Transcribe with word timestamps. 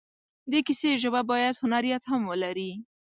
د 0.51 0.53
کیسې 0.67 0.91
ژبه 1.01 1.21
باید 1.31 1.59
هنریت 1.63 2.03
هم 2.11 2.21
ولري. 2.31 2.71